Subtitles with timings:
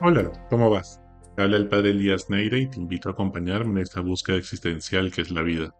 [0.00, 1.02] Hola, ¿cómo vas?
[1.36, 5.22] Habla el padre Elías Neira y te invito a acompañarme en esta búsqueda existencial que
[5.22, 5.74] es la vida.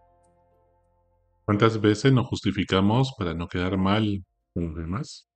[1.45, 5.29] ¿Cuántas veces nos justificamos para no quedar mal con los demás?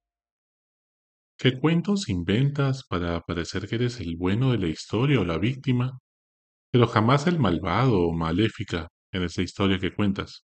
[1.39, 6.01] ¿Qué cuentos inventas para parecer que eres el bueno de la historia o la víctima,
[6.73, 10.45] pero jamás el malvado o maléfica en esa historia que cuentas?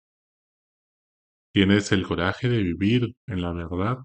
[1.54, 4.00] ¿Tienes el coraje de vivir en la verdad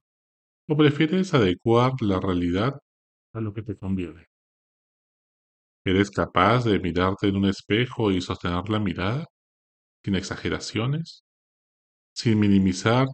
[0.68, 2.78] o prefieres adecuar la realidad
[3.32, 4.26] a lo que te conviene?
[5.84, 9.24] ¿Eres capaz de mirarte en un espejo y sostener la mirada,
[10.04, 11.24] sin exageraciones,
[12.14, 13.06] sin minimizar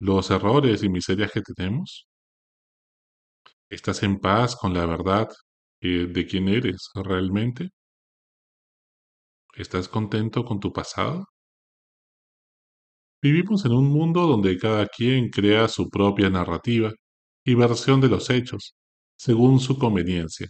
[0.00, 2.08] los errores y miserias que tenemos?
[3.70, 5.28] ¿Estás en paz con la verdad
[5.80, 7.70] eh, de quién eres realmente?
[9.54, 11.24] ¿Estás contento con tu pasado?
[13.22, 16.92] Vivimos en un mundo donde cada quien crea su propia narrativa
[17.44, 18.74] y versión de los hechos,
[19.22, 20.48] según su conveniencia,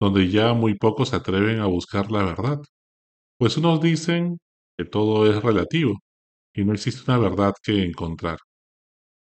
[0.00, 2.60] donde ya muy pocos se atreven a buscar la verdad,
[3.38, 4.38] pues unos dicen
[4.78, 6.00] que todo es relativo
[6.54, 8.38] y no existe una verdad que encontrar,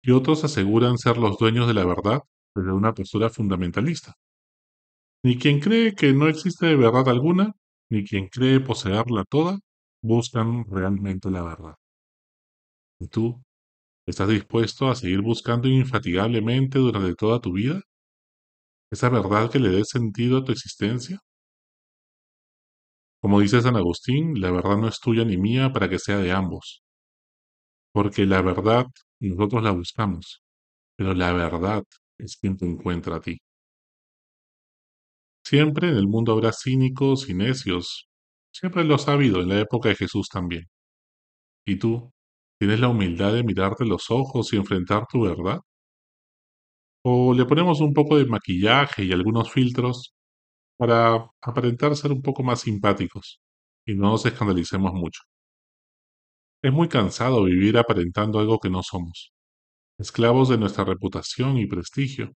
[0.02, 2.22] y otros aseguran ser los dueños de la verdad
[2.56, 4.16] desde una postura fundamentalista.
[5.24, 7.54] Ni quien cree que no existe verdad alguna,
[7.92, 9.60] ni quien cree poseerla toda,
[10.02, 11.76] buscan realmente la verdad.
[13.00, 13.42] ¿Y tú?
[14.08, 17.82] ¿Estás dispuesto a seguir buscando infatigablemente durante toda tu vida?
[18.92, 21.22] ¿Esa verdad que le dé sentido a tu existencia?
[23.22, 26.32] Como dice San Agustín, la verdad no es tuya ni mía para que sea de
[26.32, 26.82] ambos.
[27.92, 28.86] Porque la verdad
[29.20, 30.42] nosotros la buscamos,
[30.98, 31.84] pero la verdad
[32.20, 33.40] es quien te encuentra a ti.
[35.44, 38.08] Siempre en el mundo habrá cínicos y necios.
[38.54, 40.66] Siempre los ha habido en la época de Jesús también.
[41.68, 42.12] ¿Y tú?
[42.60, 45.60] ¿Tienes la humildad de mirarte los ojos y enfrentar tu verdad?
[47.10, 50.14] ¿O le ponemos un poco de maquillaje y algunos filtros
[50.78, 53.40] para aparentar ser un poco más simpáticos
[53.86, 55.22] y no nos escandalicemos mucho?
[56.62, 59.32] Es muy cansado vivir aparentando algo que no somos,
[59.98, 62.34] esclavos de nuestra reputación y prestigio,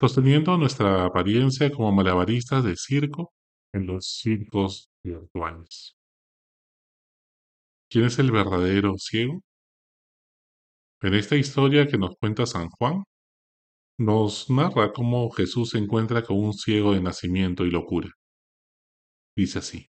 [0.00, 3.32] sosteniendo nuestra apariencia como malabaristas de circo
[3.72, 5.96] en los circos virtuales.
[7.90, 9.40] ¿Quién es el verdadero ciego?
[11.02, 13.02] En esta historia que nos cuenta San Juan,
[13.98, 18.10] nos narra cómo Jesús se encuentra con un ciego de nacimiento y locura.
[19.36, 19.88] Dice así.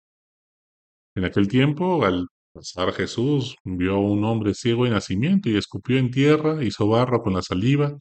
[1.16, 5.98] En aquel tiempo, al pasar Jesús, vio a un hombre ciego de nacimiento y escupió
[5.98, 7.98] en tierra, hizo barro con la saliva,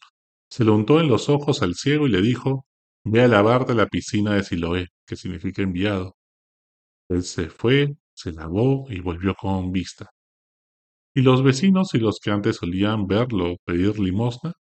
[0.50, 2.66] se lo untó en los ojos al ciego y le dijo,
[3.04, 6.16] ve a lavarte la piscina de Siloé, que significa enviado.
[7.08, 10.10] Él se fue, se lavó y volvió con vista.
[11.14, 14.52] Y los vecinos y los que antes solían verlo pedir limosna,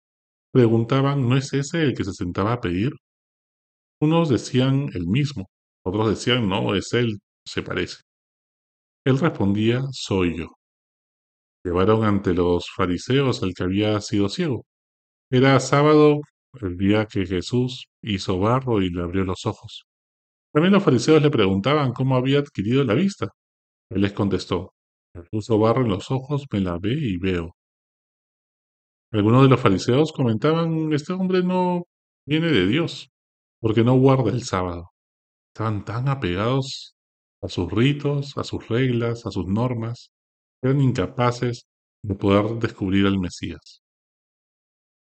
[0.53, 2.93] preguntaban, ¿no es ese el que se sentaba a pedir?
[4.01, 5.51] Unos decían el mismo,
[5.85, 7.99] otros decían, no, es él, se parece.
[9.05, 10.49] Él respondía, soy yo.
[11.65, 14.65] Llevaron ante los fariseos al que había sido ciego.
[15.31, 16.21] Era sábado,
[16.61, 19.85] el día que Jesús hizo barro y le abrió los ojos.
[20.53, 23.29] También los fariseos le preguntaban cómo había adquirido la vista.
[23.91, 24.75] Él les contestó,
[25.15, 27.55] me puso barro en los ojos, me lavé y veo.
[29.13, 31.85] Algunos de los fariseos comentaban, este hombre no
[32.27, 33.11] viene de Dios,
[33.61, 34.91] porque no guarda el sábado.
[35.53, 36.95] Estaban tan apegados
[37.43, 40.13] a sus ritos, a sus reglas, a sus normas,
[40.63, 41.67] eran incapaces
[42.05, 43.83] de poder descubrir al Mesías.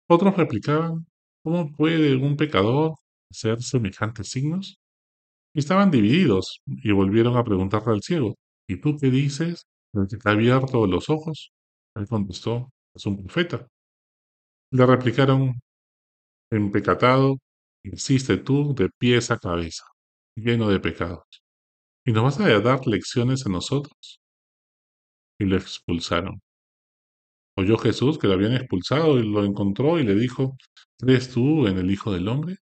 [0.09, 1.07] Otros replicaban,
[1.43, 2.95] ¿cómo puede un pecador
[3.31, 4.79] hacer semejantes signos?
[5.55, 8.37] Y estaban divididos y volvieron a preguntarle al ciego,
[8.69, 9.67] ¿y tú qué dices?
[9.93, 11.53] ¿El que te ha abierto los ojos?
[11.95, 13.67] Él contestó, es un profeta.
[14.71, 15.61] Le replicaron,
[16.51, 17.39] empecatado,
[17.85, 19.85] insiste tú de pies a cabeza,
[20.37, 21.25] lleno de pecados.
[22.05, 24.21] ¿Y nos vas a dar lecciones a nosotros?
[25.39, 26.41] Y lo expulsaron.
[27.57, 30.57] Oyó Jesús que lo habían expulsado y lo encontró y le dijo,
[30.99, 32.59] ¿crees tú en el Hijo del Hombre?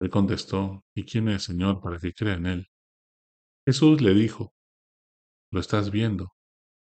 [0.00, 2.66] Él contestó, ¿y quién es, Señor, para que crea en él?
[3.66, 4.52] Jesús le dijo,
[5.52, 6.32] lo estás viendo,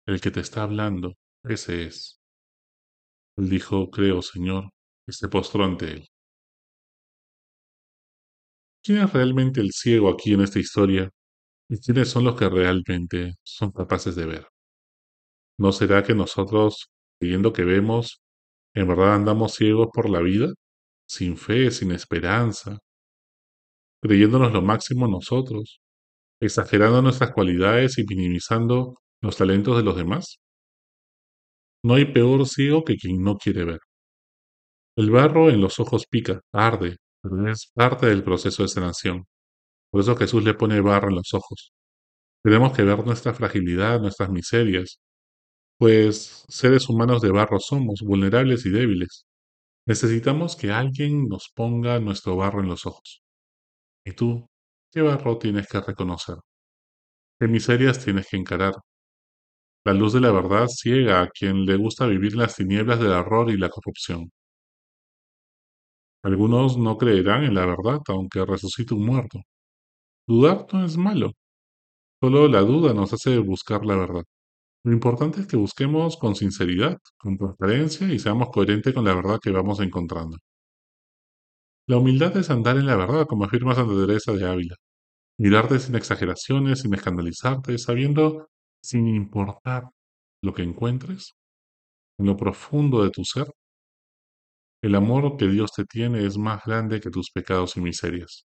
[0.07, 2.22] el que te está hablando, ese es.
[3.37, 4.71] Él dijo, creo, Señor,
[5.07, 6.09] y se postró ante él.
[8.85, 11.11] ¿Quién es realmente el ciego aquí en esta historia?
[11.69, 14.47] ¿Y quiénes son los que realmente son capaces de ver?
[15.59, 18.21] ¿No será que nosotros, creyendo que vemos,
[18.75, 20.49] en verdad andamos ciegos por la vida,
[21.07, 22.79] sin fe, sin esperanza,
[24.03, 25.81] creyéndonos lo máximo nosotros,
[26.41, 30.42] exagerando nuestras cualidades y minimizando los talentos de los demás?
[31.85, 33.81] No hay peor ciego que quien no quiere ver.
[34.97, 39.25] El barro en los ojos pica, arde, pero es parte del proceso de sanación.
[39.91, 41.73] Por eso Jesús le pone barro en los ojos.
[42.45, 45.01] Tenemos que ver nuestra fragilidad, nuestras miserias,
[45.79, 49.27] pues seres humanos de barro somos, vulnerables y débiles.
[49.87, 53.23] Necesitamos que alguien nos ponga nuestro barro en los ojos.
[54.05, 54.47] ¿Y tú?
[54.93, 56.37] ¿Qué barro tienes que reconocer?
[57.39, 58.73] ¿Qué miserias tienes que encarar?
[59.85, 63.13] La luz de la verdad ciega a quien le gusta vivir en las tinieblas del
[63.13, 64.31] error y la corrupción.
[66.25, 69.41] Algunos no creerán en la verdad aunque resucite un muerto.
[70.27, 71.33] Dudar no es malo.
[72.23, 74.25] Solo la duda nos hace buscar la verdad.
[74.85, 79.41] Lo importante es que busquemos con sinceridad, con transparencia y seamos coherentes con la verdad
[79.43, 80.39] que vamos encontrando.
[81.89, 84.77] La humildad es andar en la verdad, como afirma Santa Teresa de Ávila.
[85.39, 88.49] Mirarte sin exageraciones, sin escandalizarte, sabiendo,
[88.83, 89.85] sin importar
[90.43, 91.37] lo que encuentres,
[92.19, 93.49] en lo profundo de tu ser,
[94.83, 98.45] el amor que Dios te tiene es más grande que tus pecados y miserias.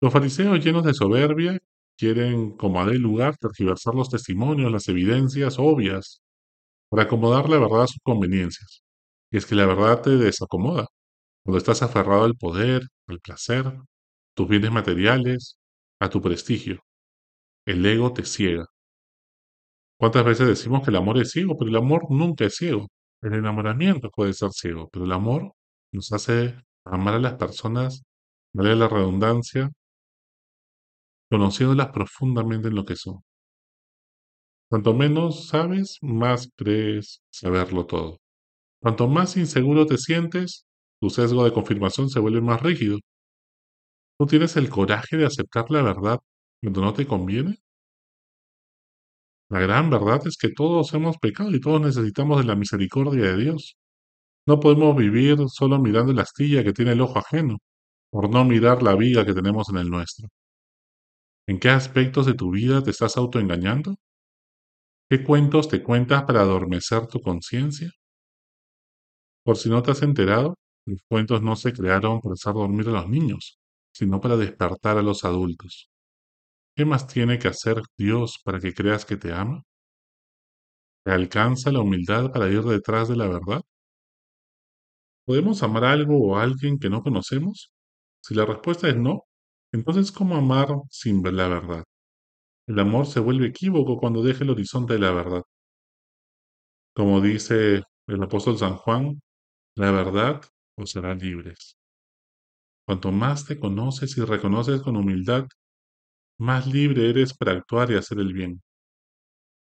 [0.00, 1.58] Los fariseos llenos de soberbia
[1.96, 6.20] quieren, como a de lugar, tergiversar los testimonios, las evidencias obvias,
[6.90, 8.82] para acomodar la verdad a sus conveniencias.
[9.32, 10.86] Y es que la verdad te desacomoda.
[11.44, 13.72] Cuando estás aferrado al poder, al placer,
[14.34, 15.58] tus bienes materiales,
[16.00, 16.82] a tu prestigio,
[17.66, 18.66] el ego te ciega.
[19.98, 21.56] ¿Cuántas veces decimos que el amor es ciego?
[21.58, 22.88] Pero el amor nunca es ciego.
[23.22, 25.52] El enamoramiento puede ser ciego, pero el amor
[25.92, 26.54] nos hace
[26.84, 28.02] amar a las personas,
[28.54, 29.70] vale la redundancia,
[31.30, 33.22] conociéndolas profundamente en lo que son.
[34.70, 38.16] Cuanto menos sabes, más crees saberlo todo.
[38.82, 40.66] Cuanto más inseguro te sientes,
[41.00, 42.98] tu sesgo de confirmación se vuelve más rígido.
[44.16, 46.20] ¿Tú tienes el coraje de aceptar la verdad
[46.60, 47.58] cuando no te conviene?
[49.50, 53.36] La gran verdad es que todos hemos pecado y todos necesitamos de la misericordia de
[53.36, 53.76] Dios.
[54.46, 57.58] No podemos vivir solo mirando la astilla que tiene el ojo ajeno,
[58.10, 60.28] por no mirar la viga que tenemos en el nuestro.
[61.46, 63.96] ¿En qué aspectos de tu vida te estás autoengañando?
[65.10, 67.90] ¿Qué cuentos te cuentas para adormecer tu conciencia?
[69.44, 70.54] Por si no te has enterado,
[70.86, 73.58] los cuentos no se crearon para hacer dormir a los niños,
[73.92, 75.88] sino para despertar a los adultos.
[76.78, 79.64] ¿Qué más tiene que hacer Dios para que creas que te ama?
[81.04, 83.62] ¿Te alcanza la humildad para ir detrás de la verdad?
[85.26, 87.72] ¿Podemos amar algo o alguien que no conocemos?
[88.22, 89.24] Si la respuesta es no,
[89.72, 91.84] entonces ¿cómo amar sin ver la verdad?
[92.68, 95.42] El amor se vuelve equívoco cuando deja el horizonte de la verdad.
[96.94, 99.20] Como dice el apóstol San Juan,
[99.76, 100.42] la verdad
[100.76, 101.76] os hará libres.
[102.86, 105.46] Cuanto más te conoces y reconoces con humildad,
[106.38, 108.62] más libre eres para actuar y hacer el bien.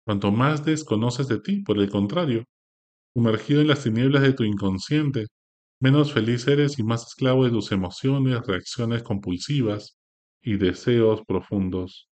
[0.05, 2.43] Cuanto más desconoces de ti, por el contrario,
[3.13, 5.27] sumergido en las tinieblas de tu inconsciente,
[5.79, 9.97] menos feliz eres y más esclavo de tus emociones, reacciones compulsivas
[10.41, 12.09] y deseos profundos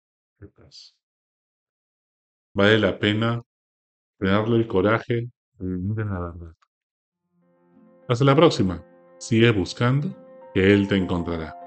[2.54, 3.42] Vale la pena
[4.18, 5.28] tenerle el coraje
[5.58, 6.54] de vivir en la verdad.
[8.08, 8.82] Hasta la próxima.
[9.18, 10.16] Sigue buscando
[10.54, 11.59] que Él te encontrará.